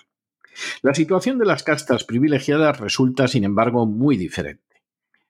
La 0.82 0.94
situación 0.94 1.38
de 1.38 1.46
las 1.46 1.62
castas 1.62 2.04
privilegiadas 2.04 2.78
resulta, 2.80 3.28
sin 3.28 3.44
embargo, 3.44 3.86
muy 3.86 4.16
diferente. 4.16 4.65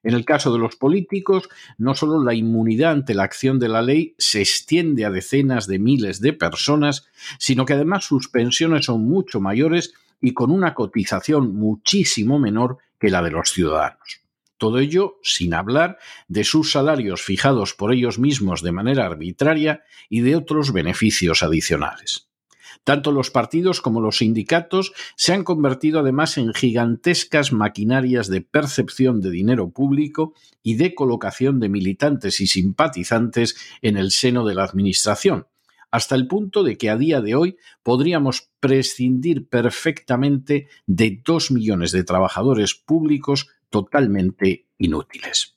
En 0.03 0.13
el 0.13 0.25
caso 0.25 0.53
de 0.53 0.59
los 0.59 0.75
políticos, 0.75 1.49
no 1.77 1.95
solo 1.95 2.23
la 2.23 2.33
inmunidad 2.33 2.91
ante 2.91 3.13
la 3.13 3.23
acción 3.23 3.59
de 3.59 3.67
la 3.67 3.81
ley 3.81 4.15
se 4.17 4.41
extiende 4.41 5.05
a 5.05 5.11
decenas 5.11 5.67
de 5.67 5.79
miles 5.79 6.21
de 6.21 6.33
personas, 6.33 7.07
sino 7.39 7.65
que 7.65 7.73
además 7.73 8.05
sus 8.05 8.29
pensiones 8.29 8.85
son 8.85 9.03
mucho 9.03 9.39
mayores 9.39 9.93
y 10.21 10.33
con 10.33 10.51
una 10.51 10.73
cotización 10.73 11.55
muchísimo 11.55 12.39
menor 12.39 12.77
que 12.99 13.09
la 13.09 13.21
de 13.21 13.31
los 13.31 13.51
ciudadanos. 13.51 14.21
Todo 14.57 14.79
ello 14.79 15.19
sin 15.21 15.53
hablar 15.53 15.97
de 16.27 16.43
sus 16.43 16.71
salarios 16.71 17.21
fijados 17.21 17.73
por 17.73 17.93
ellos 17.93 18.17
mismos 18.17 18.63
de 18.63 18.71
manera 18.71 19.05
arbitraria 19.05 19.83
y 20.09 20.21
de 20.21 20.35
otros 20.35 20.73
beneficios 20.73 21.43
adicionales. 21.43 22.26
Tanto 22.87 23.11
los 23.11 23.31
partidos 23.31 23.81
como 23.81 23.99
los 23.99 24.19
sindicatos 24.19 24.93
se 25.17 25.33
han 25.33 25.43
convertido 25.43 25.99
además 25.99 26.37
en 26.37 26.53
gigantescas 26.53 27.51
maquinarias 27.51 28.29
de 28.29 28.39
percepción 28.39 29.19
de 29.19 29.29
dinero 29.29 29.71
público 29.71 30.33
y 30.63 30.75
de 30.75 30.95
colocación 30.95 31.59
de 31.59 31.67
militantes 31.67 32.39
y 32.39 32.47
simpatizantes 32.47 33.57
en 33.81 33.97
el 33.97 34.11
seno 34.11 34.45
de 34.45 34.55
la 34.55 34.63
Administración, 34.63 35.47
hasta 35.91 36.15
el 36.15 36.27
punto 36.27 36.63
de 36.63 36.77
que 36.77 36.89
a 36.89 36.95
día 36.95 37.19
de 37.19 37.35
hoy 37.35 37.57
podríamos 37.83 38.51
prescindir 38.61 39.49
perfectamente 39.49 40.69
de 40.85 41.21
dos 41.25 41.51
millones 41.51 41.91
de 41.91 42.05
trabajadores 42.05 42.73
públicos 42.73 43.49
totalmente 43.69 44.65
inútiles. 44.77 45.56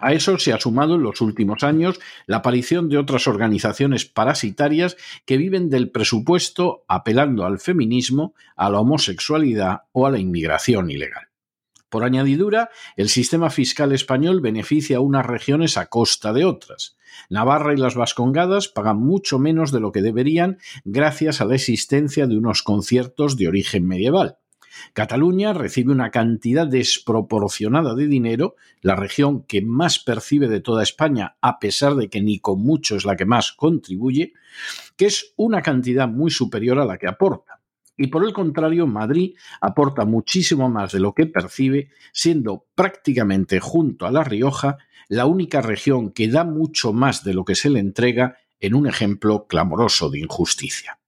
A 0.00 0.12
eso 0.12 0.38
se 0.38 0.52
ha 0.52 0.60
sumado 0.60 0.96
en 0.96 1.02
los 1.02 1.20
últimos 1.20 1.62
años 1.62 2.00
la 2.26 2.38
aparición 2.38 2.88
de 2.88 2.98
otras 2.98 3.26
organizaciones 3.26 4.04
parasitarias 4.04 4.96
que 5.24 5.36
viven 5.36 5.70
del 5.70 5.90
presupuesto 5.90 6.84
apelando 6.88 7.44
al 7.44 7.58
feminismo, 7.58 8.34
a 8.56 8.70
la 8.70 8.80
homosexualidad 8.80 9.82
o 9.92 10.06
a 10.06 10.10
la 10.10 10.18
inmigración 10.18 10.90
ilegal. 10.90 11.30
Por 11.90 12.04
añadidura, 12.04 12.70
el 12.96 13.08
sistema 13.08 13.50
fiscal 13.50 13.92
español 13.92 14.40
beneficia 14.40 14.98
a 14.98 15.00
unas 15.00 15.26
regiones 15.26 15.76
a 15.76 15.86
costa 15.86 16.32
de 16.32 16.44
otras. 16.44 16.96
Navarra 17.28 17.74
y 17.74 17.76
las 17.76 17.96
Vascongadas 17.96 18.68
pagan 18.68 18.98
mucho 18.98 19.40
menos 19.40 19.72
de 19.72 19.80
lo 19.80 19.90
que 19.90 20.00
deberían 20.00 20.58
gracias 20.84 21.40
a 21.40 21.46
la 21.46 21.56
existencia 21.56 22.28
de 22.28 22.38
unos 22.38 22.62
conciertos 22.62 23.36
de 23.36 23.48
origen 23.48 23.88
medieval. 23.88 24.38
Cataluña 24.92 25.52
recibe 25.52 25.92
una 25.92 26.10
cantidad 26.10 26.66
desproporcionada 26.66 27.94
de 27.94 28.06
dinero, 28.06 28.56
la 28.80 28.96
región 28.96 29.44
que 29.44 29.62
más 29.62 29.98
percibe 29.98 30.48
de 30.48 30.60
toda 30.60 30.82
España, 30.82 31.36
a 31.40 31.58
pesar 31.58 31.94
de 31.94 32.08
que 32.08 32.20
ni 32.20 32.38
con 32.38 32.62
mucho 32.62 32.96
es 32.96 33.04
la 33.04 33.16
que 33.16 33.26
más 33.26 33.52
contribuye, 33.52 34.32
que 34.96 35.06
es 35.06 35.32
una 35.36 35.62
cantidad 35.62 36.08
muy 36.08 36.30
superior 36.30 36.78
a 36.78 36.84
la 36.84 36.98
que 36.98 37.08
aporta. 37.08 37.60
Y 37.96 38.06
por 38.06 38.24
el 38.24 38.32
contrario, 38.32 38.86
Madrid 38.86 39.34
aporta 39.60 40.06
muchísimo 40.06 40.70
más 40.70 40.92
de 40.92 41.00
lo 41.00 41.12
que 41.12 41.26
percibe, 41.26 41.90
siendo 42.12 42.66
prácticamente 42.74 43.60
junto 43.60 44.06
a 44.06 44.10
La 44.10 44.24
Rioja 44.24 44.78
la 45.08 45.26
única 45.26 45.60
región 45.60 46.12
que 46.12 46.28
da 46.28 46.44
mucho 46.44 46.92
más 46.92 47.24
de 47.24 47.34
lo 47.34 47.44
que 47.44 47.56
se 47.56 47.68
le 47.68 47.80
entrega 47.80 48.38
en 48.60 48.74
un 48.74 48.86
ejemplo 48.86 49.46
clamoroso 49.46 50.08
de 50.08 50.20
injusticia. 50.20 50.99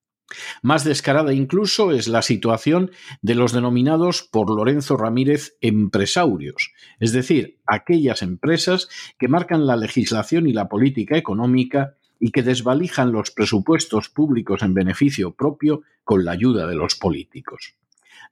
Más 0.62 0.84
descarada 0.84 1.32
incluso 1.32 1.92
es 1.92 2.08
la 2.08 2.22
situación 2.22 2.90
de 3.20 3.34
los 3.34 3.52
denominados 3.52 4.22
por 4.22 4.50
Lorenzo 4.50 4.96
Ramírez 4.96 5.56
empresaurios, 5.60 6.72
es 7.00 7.12
decir, 7.12 7.58
aquellas 7.66 8.22
empresas 8.22 8.88
que 9.18 9.28
marcan 9.28 9.66
la 9.66 9.76
legislación 9.76 10.46
y 10.46 10.52
la 10.52 10.68
política 10.68 11.16
económica 11.16 11.94
y 12.18 12.30
que 12.30 12.42
desvalijan 12.42 13.10
los 13.10 13.30
presupuestos 13.30 14.08
públicos 14.08 14.62
en 14.62 14.74
beneficio 14.74 15.34
propio 15.34 15.82
con 16.04 16.24
la 16.24 16.32
ayuda 16.32 16.66
de 16.66 16.76
los 16.76 16.94
políticos. 16.94 17.74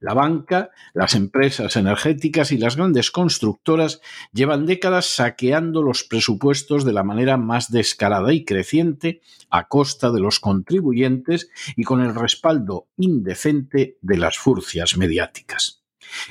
La 0.00 0.14
banca, 0.14 0.70
las 0.94 1.14
empresas 1.14 1.76
energéticas 1.76 2.52
y 2.52 2.58
las 2.58 2.76
grandes 2.76 3.10
constructoras 3.10 4.00
llevan 4.32 4.66
décadas 4.66 5.06
saqueando 5.06 5.82
los 5.82 6.04
presupuestos 6.04 6.84
de 6.84 6.92
la 6.92 7.04
manera 7.04 7.36
más 7.36 7.70
descarada 7.70 8.32
y 8.32 8.44
creciente 8.44 9.20
a 9.50 9.68
costa 9.68 10.10
de 10.10 10.20
los 10.20 10.40
contribuyentes 10.40 11.50
y 11.76 11.84
con 11.84 12.00
el 12.00 12.14
respaldo 12.14 12.88
indecente 12.96 13.98
de 14.00 14.16
las 14.16 14.38
furcias 14.38 14.96
mediáticas. 14.96 15.79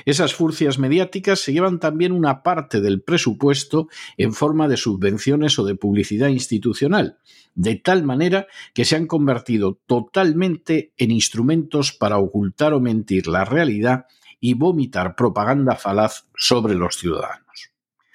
Esas 0.04 0.34
furcias 0.34 0.78
mediáticas 0.78 1.40
se 1.40 1.52
llevan 1.52 1.78
también 1.78 2.12
una 2.12 2.42
parte 2.42 2.80
del 2.80 3.02
presupuesto 3.02 3.88
en 4.16 4.32
forma 4.32 4.68
de 4.68 4.76
subvenciones 4.76 5.58
o 5.58 5.64
de 5.64 5.74
publicidad 5.74 6.28
institucional, 6.28 7.18
de 7.54 7.76
tal 7.76 8.04
manera 8.04 8.46
que 8.74 8.84
se 8.84 8.96
han 8.96 9.06
convertido 9.06 9.78
totalmente 9.86 10.92
en 10.96 11.10
instrumentos 11.10 11.92
para 11.92 12.18
ocultar 12.18 12.72
o 12.74 12.80
mentir 12.80 13.26
la 13.26 13.44
realidad 13.44 14.06
y 14.40 14.54
vomitar 14.54 15.14
propaganda 15.14 15.76
falaz 15.76 16.26
sobre 16.34 16.74
los 16.74 16.96
ciudadanos. 16.96 17.70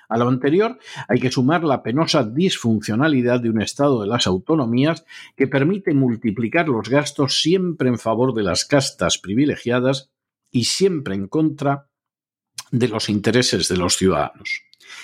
A 0.08 0.18
lo 0.18 0.28
anterior 0.28 0.78
hay 1.08 1.20
que 1.20 1.32
sumar 1.32 1.64
la 1.64 1.82
penosa 1.82 2.24
disfuncionalidad 2.24 3.42
de 3.42 3.50
un 3.50 3.62
Estado 3.62 4.02
de 4.02 4.08
las 4.08 4.28
autonomías 4.28 5.06
que 5.36 5.48
permite 5.48 5.94
multiplicar 5.94 6.70
los 6.70 6.90
gastos 6.90 7.42
siempre 7.42 7.90
en 7.90 7.98
favor 7.98 8.34
de 8.34 8.44
las 8.44 8.66
castas 8.66 9.18
privilegiadas 9.18 10.12
y 10.56 10.64
siempre 10.64 11.16
en 11.16 11.28
contra 11.28 11.90
de 12.72 12.88
los 12.88 13.10
intereses 13.10 13.68
de 13.68 13.76
los 13.76 13.98
ciudadanos. 13.98 14.62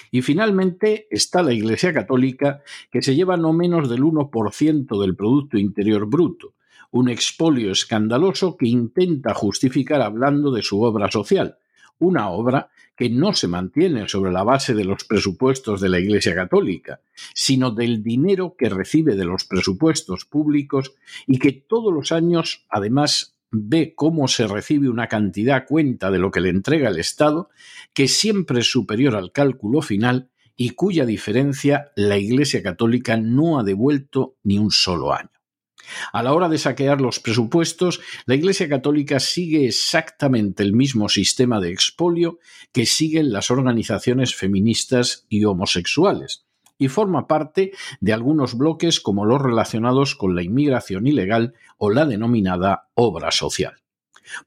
Y 0.10 0.22
finalmente 0.22 1.08
está 1.12 1.44
la 1.44 1.52
Iglesia 1.52 1.94
Católica, 1.94 2.64
que 2.90 3.02
se 3.02 3.16
lleva 3.16 3.36
no 3.36 3.52
menos 3.52 3.90
del 3.90 4.02
1% 4.02 5.02
del 5.02 5.14
Producto 5.18 5.58
Interior 5.58 6.06
Bruto, 6.06 6.54
un 6.92 7.10
expolio 7.10 7.74
escandaloso 7.74 8.56
que 8.56 8.70
intenta 8.70 9.34
justificar 9.34 10.02
hablando 10.02 10.52
de 10.52 10.62
su 10.62 10.82
obra 10.84 11.12
social, 11.12 11.58
una 12.00 12.30
obra 12.30 12.70
que 12.96 13.10
no 13.10 13.34
se 13.34 13.50
mantiene 13.50 14.08
sobre 14.08 14.32
la 14.32 14.44
base 14.44 14.74
de 14.74 14.86
los 14.86 15.04
presupuestos 15.04 15.82
de 15.82 15.90
la 15.90 16.00
Iglesia 16.00 16.34
Católica, 16.34 17.02
sino 17.34 17.72
del 17.72 18.04
dinero 18.04 18.56
que 18.58 18.70
recibe 18.70 19.16
de 19.16 19.26
los 19.26 19.44
presupuestos 19.44 20.24
públicos 20.24 20.94
y 21.28 21.40
que 21.40 21.52
todos 21.52 21.94
los 21.94 22.14
años, 22.14 22.66
además, 22.70 23.31
ve 23.52 23.94
cómo 23.96 24.28
se 24.28 24.48
recibe 24.48 24.90
una 24.90 25.08
cantidad 25.08 25.66
cuenta 25.68 26.10
de 26.10 26.20
lo 26.20 26.32
que 26.32 26.42
le 26.42 26.50
entrega 26.50 26.90
el 26.90 27.00
Estado, 27.00 27.50
que 27.94 28.08
siempre 28.08 28.62
es 28.62 28.72
superior 28.72 29.16
al 29.16 29.32
cálculo 29.32 29.82
final 29.82 30.30
y 30.56 30.72
cuya 30.72 31.06
diferencia 31.06 31.92
la 31.96 32.18
Iglesia 32.18 32.64
Católica 32.64 33.18
no 33.18 33.60
ha 33.60 33.64
devuelto 33.64 34.38
ni 34.44 34.58
un 34.58 34.72
solo 34.72 35.14
año. 35.14 35.30
A 36.14 36.24
la 36.24 36.34
hora 36.34 36.48
de 36.48 36.58
saquear 36.58 37.02
los 37.02 37.20
presupuestos, 37.20 38.02
la 38.26 38.36
Iglesia 38.36 38.70
Católica 38.70 39.20
sigue 39.20 39.66
exactamente 39.66 40.64
el 40.64 40.74
mismo 40.74 41.10
sistema 41.10 41.60
de 41.60 41.72
expolio 41.72 42.40
que 42.72 42.86
siguen 42.86 43.34
las 43.34 43.52
organizaciones 43.52 44.36
feministas 44.36 45.26
y 45.28 45.44
homosexuales, 45.44 46.46
y 46.82 46.88
forma 46.88 47.28
parte 47.28 47.74
de 48.00 48.12
algunos 48.12 48.58
bloques 48.58 49.00
como 49.00 49.24
los 49.24 49.40
relacionados 49.40 50.16
con 50.16 50.36
la 50.36 50.42
inmigración 50.42 51.06
ilegal 51.06 51.54
o 51.78 51.92
la 51.92 52.08
denominada 52.08 52.90
obra 52.96 53.30
social. 53.30 53.76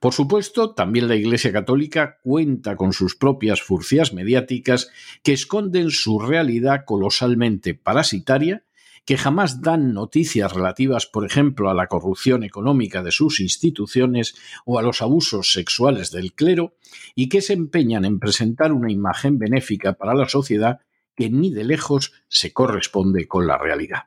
Por 0.00 0.12
supuesto, 0.12 0.74
también 0.74 1.06
la 1.06 1.14
Iglesia 1.14 1.52
Católica 1.52 2.18
cuenta 2.24 2.74
con 2.74 2.92
sus 2.92 3.14
propias 3.14 3.62
furcias 3.62 4.12
mediáticas 4.12 4.90
que 5.22 5.32
esconden 5.32 5.92
su 5.92 6.18
realidad 6.18 6.84
colosalmente 6.84 7.74
parasitaria, 7.74 8.64
que 9.04 9.16
jamás 9.16 9.60
dan 9.60 9.92
noticias 9.92 10.52
relativas, 10.52 11.06
por 11.06 11.24
ejemplo, 11.24 11.70
a 11.70 11.74
la 11.74 11.86
corrupción 11.86 12.42
económica 12.42 13.04
de 13.04 13.12
sus 13.12 13.38
instituciones 13.38 14.34
o 14.64 14.80
a 14.80 14.82
los 14.82 15.02
abusos 15.02 15.52
sexuales 15.52 16.10
del 16.10 16.32
clero, 16.32 16.74
y 17.14 17.28
que 17.28 17.42
se 17.42 17.52
empeñan 17.52 18.04
en 18.04 18.18
presentar 18.18 18.72
una 18.72 18.90
imagen 18.90 19.38
benéfica 19.38 19.92
para 19.92 20.14
la 20.14 20.28
sociedad 20.28 20.80
que 21.14 21.30
ni 21.30 21.50
de 21.50 21.64
lejos 21.64 22.12
se 22.28 22.52
corresponde 22.52 23.26
con 23.28 23.46
la 23.46 23.58
realidad. 23.58 24.04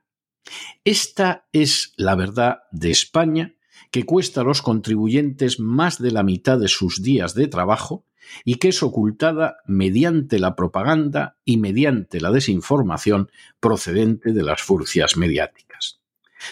Esta 0.83 1.47
es 1.51 1.93
la 1.97 2.15
verdad 2.15 2.59
de 2.71 2.91
España, 2.91 3.55
que 3.91 4.03
cuesta 4.03 4.41
a 4.41 4.43
los 4.43 4.61
contribuyentes 4.61 5.59
más 5.59 6.01
de 6.01 6.11
la 6.11 6.23
mitad 6.23 6.59
de 6.59 6.67
sus 6.67 7.01
días 7.01 7.33
de 7.33 7.47
trabajo 7.47 8.05
y 8.43 8.55
que 8.55 8.69
es 8.69 8.83
ocultada 8.83 9.57
mediante 9.65 10.39
la 10.39 10.55
propaganda 10.55 11.37
y 11.45 11.57
mediante 11.57 12.19
la 12.19 12.31
desinformación 12.31 13.31
procedente 13.59 14.33
de 14.33 14.43
las 14.43 14.61
furcias 14.61 15.15
mediáticas. 15.15 16.01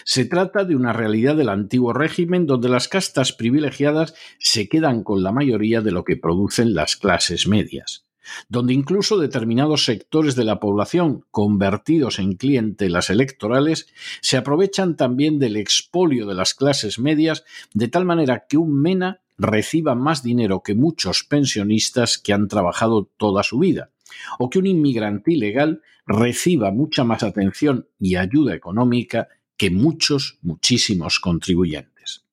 Se 0.04 0.24
trata 0.24 0.64
de 0.64 0.74
una 0.74 0.92
realidad 0.92 1.36
del 1.36 1.48
antiguo 1.48 1.92
régimen 1.92 2.46
donde 2.46 2.68
las 2.68 2.88
castas 2.88 3.32
privilegiadas 3.32 4.14
se 4.38 4.68
quedan 4.68 5.04
con 5.04 5.22
la 5.22 5.32
mayoría 5.32 5.80
de 5.80 5.92
lo 5.92 6.04
que 6.04 6.16
producen 6.16 6.74
las 6.74 6.96
clases 6.96 7.46
medias 7.46 8.05
donde 8.48 8.74
incluso 8.74 9.18
determinados 9.18 9.84
sectores 9.84 10.36
de 10.36 10.44
la 10.44 10.60
población, 10.60 11.24
convertidos 11.30 12.18
en 12.18 12.34
clientelas 12.34 13.10
electorales, 13.10 13.88
se 14.20 14.36
aprovechan 14.36 14.96
también 14.96 15.38
del 15.38 15.56
expolio 15.56 16.26
de 16.26 16.34
las 16.34 16.54
clases 16.54 16.98
medias, 16.98 17.44
de 17.74 17.88
tal 17.88 18.04
manera 18.04 18.46
que 18.48 18.56
un 18.56 18.80
MENA 18.80 19.20
reciba 19.38 19.94
más 19.94 20.22
dinero 20.22 20.62
que 20.62 20.74
muchos 20.74 21.24
pensionistas 21.24 22.18
que 22.18 22.32
han 22.32 22.48
trabajado 22.48 23.10
toda 23.16 23.42
su 23.42 23.58
vida, 23.58 23.90
o 24.38 24.50
que 24.50 24.58
un 24.58 24.66
inmigrante 24.66 25.32
ilegal 25.32 25.82
reciba 26.06 26.70
mucha 26.70 27.04
más 27.04 27.22
atención 27.22 27.88
y 27.98 28.16
ayuda 28.16 28.54
económica 28.54 29.28
que 29.56 29.70
muchos, 29.70 30.38
muchísimos 30.42 31.18
contribuyentes. 31.18 32.24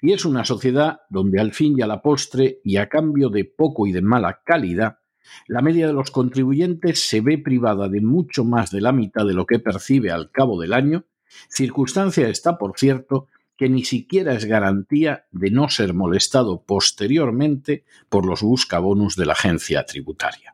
Y 0.00 0.12
es 0.12 0.24
una 0.24 0.44
sociedad 0.44 1.00
donde 1.08 1.40
al 1.40 1.52
fin 1.52 1.78
y 1.78 1.82
a 1.82 1.86
la 1.86 2.02
postre, 2.02 2.60
y 2.64 2.76
a 2.76 2.88
cambio 2.88 3.28
de 3.28 3.44
poco 3.44 3.86
y 3.86 3.92
de 3.92 4.02
mala 4.02 4.42
calidad, 4.44 4.98
la 5.46 5.62
media 5.62 5.86
de 5.86 5.92
los 5.92 6.10
contribuyentes 6.10 7.08
se 7.08 7.20
ve 7.20 7.38
privada 7.38 7.88
de 7.88 8.00
mucho 8.00 8.44
más 8.44 8.70
de 8.70 8.80
la 8.80 8.92
mitad 8.92 9.26
de 9.26 9.34
lo 9.34 9.46
que 9.46 9.58
percibe 9.58 10.10
al 10.10 10.30
cabo 10.30 10.60
del 10.60 10.72
año, 10.72 11.04
circunstancia 11.48 12.28
está, 12.28 12.58
por 12.58 12.78
cierto, 12.78 13.28
que 13.56 13.68
ni 13.68 13.84
siquiera 13.84 14.34
es 14.34 14.44
garantía 14.46 15.26
de 15.30 15.50
no 15.50 15.68
ser 15.68 15.94
molestado 15.94 16.62
posteriormente 16.62 17.84
por 18.08 18.26
los 18.26 18.42
buscabonus 18.42 19.16
de 19.16 19.26
la 19.26 19.34
agencia 19.34 19.84
tributaria. 19.84 20.53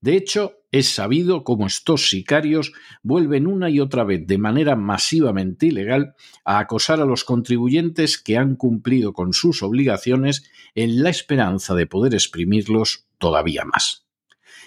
De 0.00 0.16
hecho, 0.16 0.58
es 0.70 0.90
sabido 0.90 1.44
cómo 1.44 1.66
estos 1.66 2.08
sicarios 2.08 2.72
vuelven 3.02 3.46
una 3.46 3.70
y 3.70 3.80
otra 3.80 4.04
vez 4.04 4.26
de 4.26 4.38
manera 4.38 4.76
masivamente 4.76 5.66
ilegal 5.66 6.14
a 6.44 6.58
acosar 6.58 7.00
a 7.00 7.04
los 7.04 7.24
contribuyentes 7.24 8.18
que 8.18 8.36
han 8.36 8.54
cumplido 8.54 9.12
con 9.12 9.32
sus 9.32 9.62
obligaciones 9.62 10.44
en 10.74 11.02
la 11.02 11.10
esperanza 11.10 11.74
de 11.74 11.86
poder 11.86 12.14
exprimirlos 12.14 13.06
todavía 13.18 13.64
más. 13.64 14.06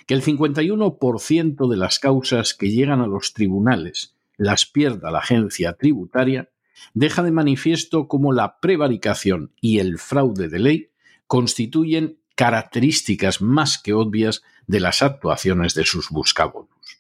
Que 0.06 0.16
el 0.16 0.24
51% 0.24 1.70
de 1.70 1.78
las 1.78 2.00
causas 2.00 2.54
que 2.54 2.72
llegan 2.72 3.00
a 3.00 3.08
los 3.08 3.34
tribunales 3.34 4.16
las 4.38 4.66
pierda 4.66 5.12
la 5.12 5.20
agencia 5.20 5.74
tributaria 5.74 6.50
deja 6.94 7.22
de 7.22 7.32
manifiesto 7.32 8.08
cómo 8.08 8.34
la 8.34 8.60
prevaricación 8.60 9.54
y 9.62 9.80
el 9.80 10.00
fraude 10.00 10.50
de 10.50 10.60
ley 10.60 10.92
constituyen 11.28 12.21
características 12.42 13.40
más 13.40 13.78
que 13.78 13.94
obvias 13.94 14.42
de 14.66 14.80
las 14.80 15.04
actuaciones 15.04 15.76
de 15.76 15.86
sus 15.86 16.10
buscabonus. 16.10 16.98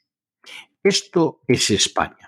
Esto 0.84 1.41
es 1.47 1.71
España. 1.71 2.21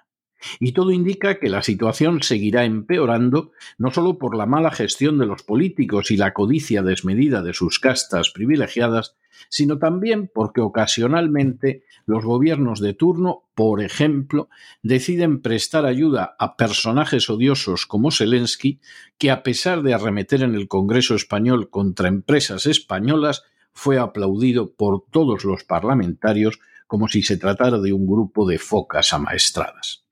Y 0.60 0.74
todo 0.74 0.92
indica 0.92 1.40
que 1.40 1.50
la 1.50 1.64
situación 1.64 2.24
seguirá 2.24 2.66
empeorando 2.66 3.52
no 3.78 3.92
solo 3.92 4.18
por 4.18 4.36
la 4.36 4.46
mala 4.46 4.72
gestión 4.72 5.18
de 5.18 5.26
los 5.26 5.44
políticos 5.44 6.12
y 6.12 6.18
la 6.18 6.34
codicia 6.34 6.82
desmedida 6.82 7.42
de 7.42 7.54
sus 7.54 7.80
castas 7.80 8.32
privilegiadas, 8.32 9.16
sino 9.50 9.78
también 9.78 10.30
porque 10.34 10.62
ocasionalmente 10.62 11.84
los 12.06 12.24
gobiernos 12.24 12.80
de 12.80 12.94
turno, 12.94 13.44
por 13.56 13.82
ejemplo, 13.82 14.50
deciden 14.82 15.42
prestar 15.42 15.86
ayuda 15.86 16.36
a 16.40 16.56
personajes 16.56 17.30
odiosos 17.30 17.86
como 17.86 18.12
Zelensky, 18.12 18.80
que 19.18 19.32
a 19.32 19.44
pesar 19.44 19.82
de 19.82 19.94
arremeter 19.94 20.44
en 20.44 20.56
el 20.56 20.68
Congreso 20.68 21.16
español 21.16 21.70
contra 21.70 22.08
empresas 22.08 22.66
españolas, 22.66 23.44
fue 23.74 23.98
aplaudido 23.98 24.74
por 24.74 25.06
todos 25.10 25.44
los 25.44 25.64
parlamentarios 25.64 26.60
como 26.88 27.08
si 27.08 27.24
se 27.24 27.38
tratara 27.38 27.80
de 27.80 27.92
un 27.92 28.06
grupo 28.06 28.48
de 28.48 28.60
focas 28.60 29.14
amaestradas. 29.14 30.03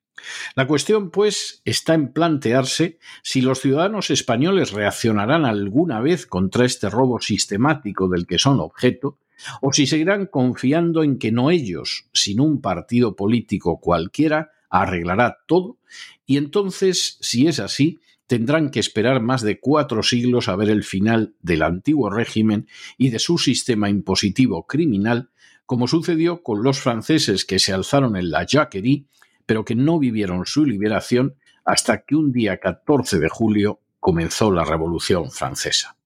La 0.56 0.68
cuestión, 0.68 1.12
pues, 1.12 1.62
está 1.66 1.94
en 1.94 2.14
plantearse 2.14 3.00
si 3.24 3.42
los 3.42 3.60
ciudadanos 3.60 4.10
españoles 4.10 4.72
reaccionarán 4.72 5.46
alguna 5.46 6.02
vez 6.02 6.26
contra 6.26 6.66
este 6.66 6.90
robo 6.90 7.20
sistemático 7.20 8.10
del 8.10 8.28
que 8.28 8.40
son 8.40 8.60
objeto, 8.60 9.20
o 9.62 9.74
si 9.74 9.88
seguirán 9.88 10.28
confiando 10.28 11.04
en 11.04 11.18
que 11.18 11.32
no 11.32 11.52
ellos, 11.52 12.06
sino 12.14 12.44
un 12.44 12.62
partido 12.62 13.16
político 13.16 13.80
cualquiera, 13.80 14.52
arreglará 14.70 15.40
todo, 15.48 15.78
y 16.26 16.38
entonces, 16.38 17.18
si 17.22 17.48
es 17.48 17.60
así, 17.60 18.00
tendrán 18.28 18.70
que 18.70 18.80
esperar 18.80 19.22
más 19.22 19.42
de 19.42 19.60
cuatro 19.60 20.04
siglos 20.04 20.48
a 20.48 20.56
ver 20.56 20.70
el 20.70 20.86
final 20.86 21.36
del 21.42 21.64
antiguo 21.64 22.10
régimen 22.10 22.68
y 22.98 23.10
de 23.10 23.20
su 23.20 23.38
sistema 23.38 23.90
impositivo 23.90 24.66
criminal, 24.66 25.32
como 25.66 25.88
sucedió 25.88 26.42
con 26.42 26.64
los 26.64 26.80
franceses 26.80 27.44
que 27.44 27.60
se 27.60 27.74
alzaron 27.74 28.16
en 28.16 28.32
la 28.32 28.46
Jacquerie 28.46 29.06
pero 29.52 29.66
que 29.66 29.76
no 29.76 30.00
vivieron 30.00 30.46
su 30.46 30.66
liberación 30.66 31.36
hasta 31.66 32.06
que 32.06 32.16
un 32.16 32.32
día 32.32 32.62
14 32.62 33.20
de 33.20 33.28
julio 33.28 33.82
comenzó 34.00 34.50
la 34.50 34.64
Revolución 34.64 35.30
Francesa. 35.30 35.98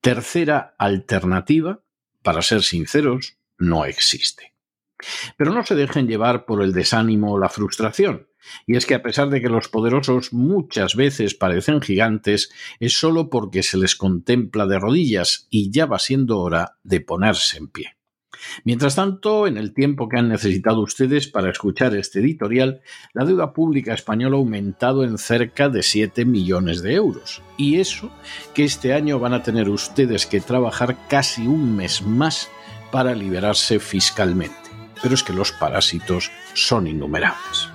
Tercera 0.00 0.74
alternativa, 0.78 1.84
para 2.24 2.42
ser 2.42 2.64
sinceros, 2.64 3.36
no 3.56 3.84
existe. 3.84 4.54
Pero 5.36 5.52
no 5.52 5.64
se 5.64 5.76
dejen 5.76 6.08
llevar 6.08 6.44
por 6.44 6.60
el 6.60 6.72
desánimo 6.72 7.34
o 7.34 7.38
la 7.38 7.48
frustración. 7.48 8.26
Y 8.66 8.74
es 8.74 8.84
que 8.84 8.96
a 8.96 9.02
pesar 9.04 9.30
de 9.30 9.40
que 9.40 9.48
los 9.48 9.68
poderosos 9.68 10.32
muchas 10.32 10.96
veces 10.96 11.36
parecen 11.36 11.82
gigantes, 11.82 12.50
es 12.80 12.98
solo 12.98 13.30
porque 13.30 13.62
se 13.62 13.78
les 13.78 13.94
contempla 13.94 14.66
de 14.66 14.80
rodillas 14.80 15.46
y 15.50 15.70
ya 15.70 15.86
va 15.86 16.00
siendo 16.00 16.40
hora 16.40 16.78
de 16.82 17.00
ponerse 17.00 17.58
en 17.58 17.68
pie. 17.68 17.94
Mientras 18.64 18.96
tanto, 18.96 19.46
en 19.46 19.56
el 19.56 19.72
tiempo 19.72 20.08
que 20.08 20.18
han 20.18 20.28
necesitado 20.28 20.80
ustedes 20.80 21.26
para 21.26 21.50
escuchar 21.50 21.94
este 21.94 22.20
editorial, 22.20 22.80
la 23.12 23.24
deuda 23.24 23.52
pública 23.52 23.94
española 23.94 24.36
ha 24.36 24.38
aumentado 24.38 25.04
en 25.04 25.18
cerca 25.18 25.68
de 25.68 25.82
7 25.82 26.24
millones 26.24 26.82
de 26.82 26.94
euros. 26.94 27.42
Y 27.56 27.80
eso 27.80 28.10
que 28.54 28.64
este 28.64 28.92
año 28.92 29.18
van 29.18 29.34
a 29.34 29.42
tener 29.42 29.68
ustedes 29.68 30.26
que 30.26 30.40
trabajar 30.40 30.96
casi 31.08 31.46
un 31.46 31.76
mes 31.76 32.02
más 32.02 32.48
para 32.90 33.14
liberarse 33.14 33.78
fiscalmente. 33.78 34.56
Pero 35.02 35.14
es 35.14 35.22
que 35.22 35.32
los 35.32 35.52
parásitos 35.52 36.30
son 36.54 36.86
innumerables. 36.86 37.68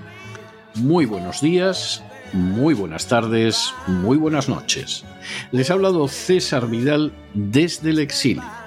Muy 0.76 1.06
buenos 1.06 1.42
días, 1.42 2.04
muy 2.34 2.74
buenas 2.74 3.08
tardes, 3.08 3.74
muy 3.88 4.18
buenas 4.18 4.48
noches. 4.48 5.04
Les 5.52 5.70
ha 5.70 5.74
hablado 5.74 6.08
César 6.08 6.70
Vidal 6.70 7.12
desde 7.34 7.90
el 7.90 8.00
exilio 8.00 8.67